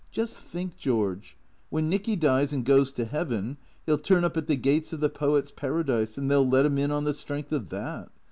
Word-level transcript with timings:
Just 0.11 0.39
think, 0.41 0.77
George, 0.77 1.37
when 1.69 1.87
Nicky 1.87 2.15
dies 2.15 2.51
and 2.53 2.65
goes 2.65 2.91
to 2.93 3.05
heaven 3.05 3.57
he'll 3.85 3.99
turn 3.99 4.23
up 4.23 4.35
at 4.35 4.47
the 4.47 4.55
gates 4.55 4.91
of 4.93 4.99
the 4.99 5.09
poets' 5.09 5.51
paradise, 5.55 6.17
and 6.17 6.27
they 6.27 6.33
'11 6.33 6.49
let 6.51 6.65
him 6.65 6.79
in 6.79 6.89
on 6.89 7.03
the 7.03 7.13
strength 7.13 7.51
of 7.51 7.69
that. 7.69 8.09